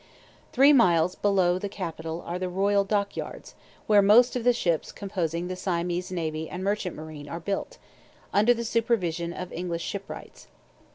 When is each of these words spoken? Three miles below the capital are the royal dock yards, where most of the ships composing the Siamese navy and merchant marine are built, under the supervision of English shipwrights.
Three 0.51 0.73
miles 0.73 1.13
below 1.13 1.59
the 1.59 1.69
capital 1.69 2.23
are 2.25 2.39
the 2.39 2.49
royal 2.49 2.83
dock 2.83 3.15
yards, 3.15 3.53
where 3.85 4.01
most 4.01 4.35
of 4.35 4.43
the 4.43 4.51
ships 4.51 4.91
composing 4.91 5.47
the 5.47 5.55
Siamese 5.55 6.11
navy 6.11 6.49
and 6.49 6.63
merchant 6.63 6.95
marine 6.95 7.29
are 7.29 7.39
built, 7.39 7.77
under 8.33 8.55
the 8.55 8.65
supervision 8.65 9.31
of 9.31 9.53
English 9.53 9.83
shipwrights. 9.83 10.47